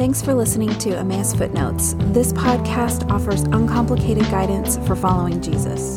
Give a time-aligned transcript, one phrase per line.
[0.00, 1.94] Thanks for listening to Emmaus Footnotes.
[1.98, 5.94] This podcast offers uncomplicated guidance for following Jesus.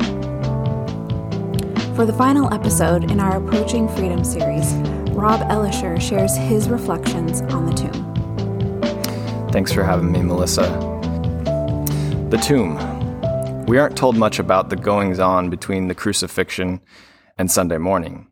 [1.96, 4.74] For the final episode in our Approaching Freedom series,
[5.14, 9.48] Rob Elisher shares his reflections on the tomb.
[9.54, 10.64] Thanks for having me, Melissa.
[12.30, 12.76] The tomb.
[13.68, 16.82] We aren't told much about the goings on between the crucifixion
[17.38, 18.28] and Sunday morning.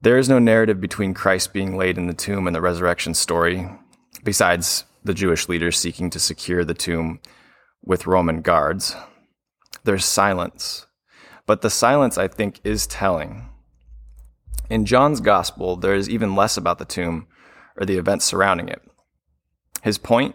[0.00, 3.68] There is no narrative between Christ being laid in the tomb and the resurrection story,
[4.24, 7.20] besides the Jewish leaders seeking to secure the tomb
[7.82, 8.94] with Roman guards.
[9.84, 10.86] There's silence,
[11.46, 13.48] but the silence, I think, is telling.
[14.68, 17.26] In John's gospel, there is even less about the tomb
[17.76, 18.82] or the events surrounding it.
[19.82, 20.34] His point,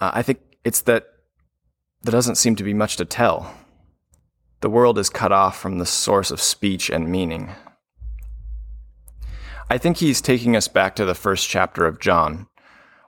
[0.00, 1.06] uh, I think it's that
[2.02, 3.54] there doesn't seem to be much to tell.
[4.60, 7.54] The world is cut off from the source of speech and meaning.
[9.72, 12.48] I think he's taking us back to the first chapter of John,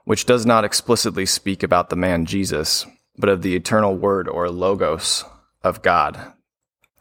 [0.05, 2.85] which does not explicitly speak about the man Jesus,
[3.17, 5.25] but of the eternal word or logos
[5.61, 6.31] of God,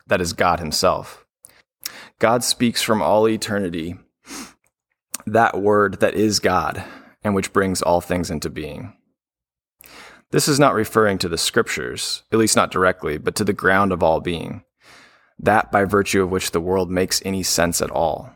[0.08, 1.24] that is God himself.
[2.18, 3.94] God speaks from all eternity,
[5.26, 6.82] that word that is God,
[7.22, 8.96] and which brings all things into being.
[10.32, 13.92] This is not referring to the scriptures, at least not directly, but to the ground
[13.92, 14.64] of all being,
[15.38, 18.32] that by virtue of which the world makes any sense at all.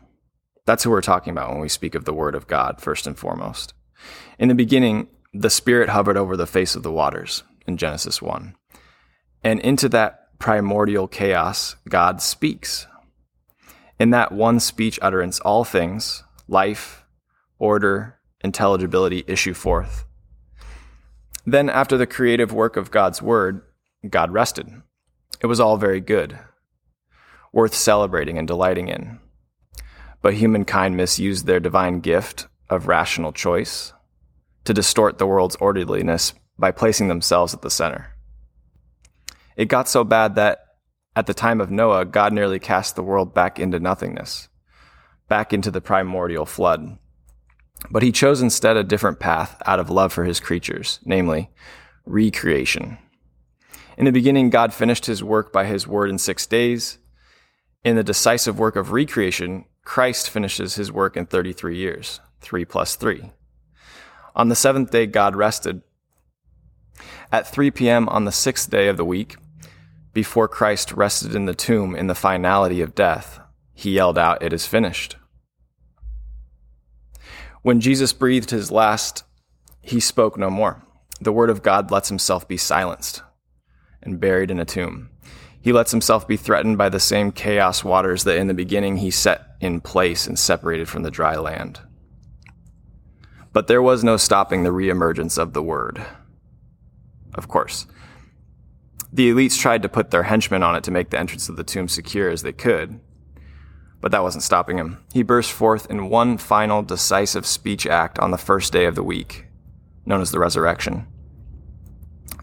[0.67, 3.17] That's who we're talking about when we speak of the Word of God, first and
[3.17, 3.73] foremost.
[4.37, 8.53] In the beginning, the Spirit hovered over the face of the waters in Genesis 1.
[9.45, 12.85] And into that primordial chaos, God speaks.
[13.97, 17.05] In that one speech utterance, all things, life,
[17.57, 20.03] order, intelligibility issue forth.
[21.45, 23.61] Then, after the creative work of God's Word,
[24.09, 24.67] God rested.
[25.41, 26.37] It was all very good,
[27.53, 29.19] worth celebrating and delighting in
[30.21, 33.93] but humankind misused their divine gift of rational choice
[34.65, 38.13] to distort the world's orderliness by placing themselves at the center.
[39.55, 40.59] It got so bad that
[41.15, 44.49] at the time of Noah, God nearly cast the world back into nothingness,
[45.27, 46.97] back into the primordial flood.
[47.89, 51.49] But he chose instead a different path out of love for his creatures, namely,
[52.05, 52.97] recreation.
[53.97, 56.99] In the beginning, God finished his work by his word in six days.
[57.83, 62.97] In the decisive work of recreation, Christ finishes his work in 33 years, 3 plus
[62.97, 63.31] 3.
[64.35, 65.81] On the seventh day, God rested.
[67.31, 68.09] At 3 p.m.
[68.09, 69.37] on the sixth day of the week,
[70.11, 73.39] before Christ rested in the tomb in the finality of death,
[73.73, 75.15] he yelled out, It is finished.
[77.61, 79.23] When Jesus breathed his last,
[79.79, 80.83] he spoke no more.
[81.21, 83.21] The word of God lets himself be silenced
[84.03, 85.11] and buried in a tomb.
[85.67, 89.11] He lets himself be threatened by the same chaos waters that in the beginning he
[89.11, 91.81] set in place and separated from the dry land.
[93.51, 96.01] But there was no stopping the reemergence of the word.
[97.35, 97.85] Of course.
[99.11, 101.65] The elites tried to put their henchmen on it to make the entrance of the
[101.65, 103.01] tomb secure as they could,
[103.99, 105.03] but that wasn't stopping him.
[105.11, 109.03] He burst forth in one final decisive speech act on the first day of the
[109.03, 109.47] week,
[110.05, 111.07] known as the resurrection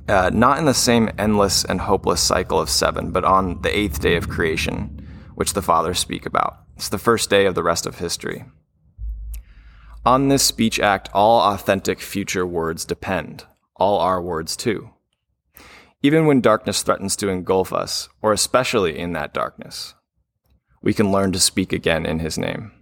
[0.08, 4.00] uh, not in the same endless and hopeless cycle of seven, but on the eighth
[4.00, 6.58] day of creation, which the fathers speak about.
[6.76, 8.44] It's the first day of the rest of history.
[10.04, 13.44] On this speech act, all authentic future words depend,
[13.76, 14.90] all our words too.
[16.02, 19.94] Even when darkness threatens to engulf us, or especially in that darkness,
[20.82, 22.72] we can learn to speak again in His name.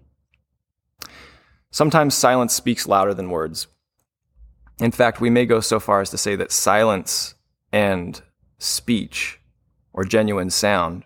[1.70, 3.68] Sometimes silence speaks louder than words,
[4.82, 7.34] in fact, we may go so far as to say that silence
[7.70, 8.20] and
[8.58, 9.38] speech
[9.92, 11.04] or genuine sound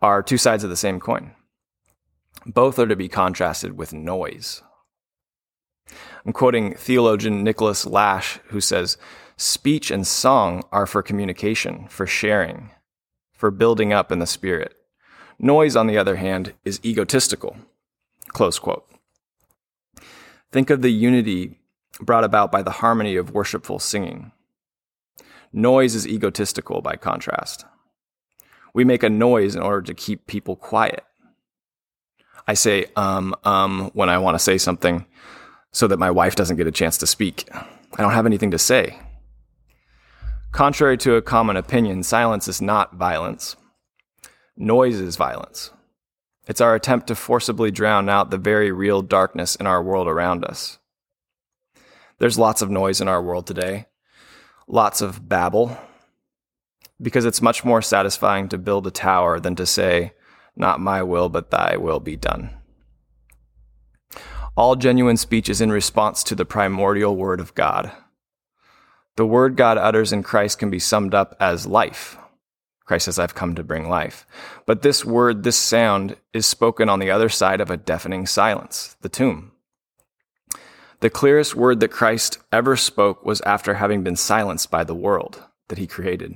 [0.00, 1.32] are two sides of the same coin.
[2.46, 4.62] Both are to be contrasted with noise.
[6.24, 8.96] I'm quoting theologian Nicholas Lash, who says,
[9.36, 12.70] Speech and song are for communication, for sharing,
[13.34, 14.74] for building up in the spirit.
[15.38, 17.58] Noise, on the other hand, is egotistical.
[18.28, 18.88] Close quote.
[20.50, 21.58] Think of the unity
[22.00, 24.32] brought about by the harmony of worshipful singing.
[25.52, 27.64] Noise is egotistical by contrast.
[28.74, 31.04] We make a noise in order to keep people quiet.
[32.46, 35.06] I say um, um when I want to say something
[35.72, 37.48] so that my wife doesn't get a chance to speak.
[37.52, 38.98] I don't have anything to say.
[40.52, 43.56] Contrary to a common opinion, silence is not violence.
[44.56, 45.70] Noise is violence.
[46.48, 50.44] It's our attempt to forcibly drown out the very real darkness in our world around
[50.44, 50.78] us.
[52.18, 53.86] There's lots of noise in our world today,
[54.66, 55.76] lots of babble,
[57.00, 60.12] because it's much more satisfying to build a tower than to say,
[60.56, 62.50] Not my will, but thy will be done.
[64.56, 67.92] All genuine speech is in response to the primordial Word of God.
[69.16, 72.16] The Word God utters in Christ can be summed up as life.
[72.86, 74.26] Christ says, I've come to bring life.
[74.64, 78.96] But this word, this sound, is spoken on the other side of a deafening silence,
[79.00, 79.50] the tomb.
[81.06, 85.40] The clearest word that Christ ever spoke was after having been silenced by the world
[85.68, 86.34] that he created.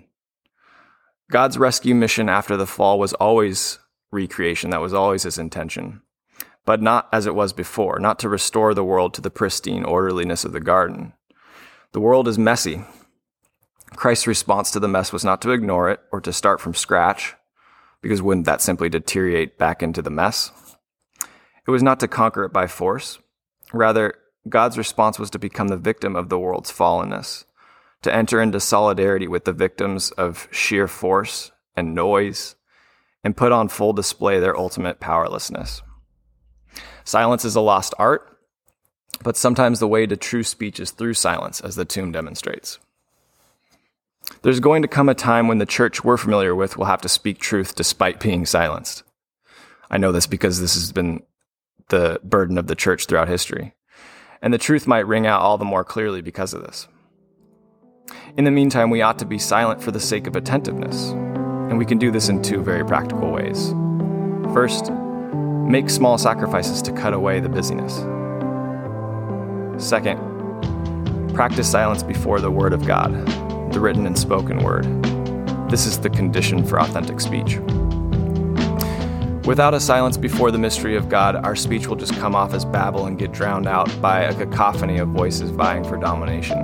[1.28, 3.80] God's rescue mission after the fall was always
[4.12, 4.70] recreation.
[4.70, 6.02] That was always his intention.
[6.64, 10.44] But not as it was before, not to restore the world to the pristine orderliness
[10.44, 11.14] of the garden.
[11.90, 12.84] The world is messy.
[13.96, 17.34] Christ's response to the mess was not to ignore it or to start from scratch,
[18.02, 20.52] because wouldn't that simply deteriorate back into the mess?
[21.66, 23.18] It was not to conquer it by force.
[23.72, 24.14] Rather,
[24.48, 27.44] God's response was to become the victim of the world's fallenness,
[28.02, 32.56] to enter into solidarity with the victims of sheer force and noise,
[33.22, 35.82] and put on full display their ultimate powerlessness.
[37.04, 38.38] Silence is a lost art,
[39.22, 42.78] but sometimes the way to true speech is through silence, as the tomb demonstrates.
[44.42, 47.08] There's going to come a time when the church we're familiar with will have to
[47.08, 49.02] speak truth despite being silenced.
[49.90, 51.24] I know this because this has been
[51.88, 53.74] the burden of the church throughout history.
[54.42, 56.88] And the truth might ring out all the more clearly because of this.
[58.36, 61.10] In the meantime, we ought to be silent for the sake of attentiveness.
[61.10, 63.72] And we can do this in two very practical ways.
[64.54, 64.90] First,
[65.70, 67.96] make small sacrifices to cut away the busyness.
[69.82, 70.18] Second,
[71.34, 73.12] practice silence before the Word of God,
[73.72, 74.84] the written and spoken Word.
[75.70, 77.58] This is the condition for authentic speech.
[79.46, 82.64] Without a silence before the mystery of God, our speech will just come off as
[82.64, 86.58] babble and get drowned out by a cacophony of voices vying for domination.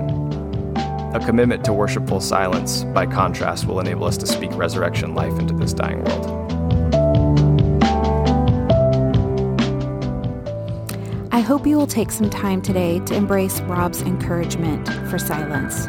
[1.15, 5.55] A commitment to worshipful silence, by contrast, will enable us to speak resurrection life into
[5.55, 6.33] this dying world.
[11.31, 15.87] I hope you will take some time today to embrace Rob's encouragement for silence.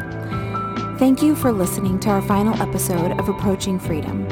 [0.99, 4.27] Thank you for listening to our final episode of Approaching Freedom.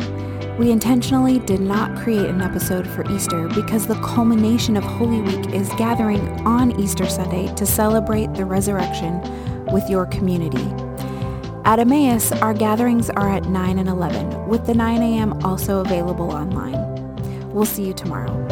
[0.57, 5.53] We intentionally did not create an episode for Easter because the culmination of Holy Week
[5.53, 9.21] is gathering on Easter Sunday to celebrate the resurrection
[9.71, 10.65] with your community.
[11.63, 15.45] At Emmaus, our gatherings are at 9 and 11, with the 9 a.m.
[15.45, 16.73] also available online.
[17.51, 18.46] We'll see you tomorrow.